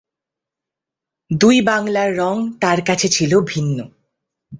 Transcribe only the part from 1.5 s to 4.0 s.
বাংলার রঙ তার কাছে ছিল ভিন্ন।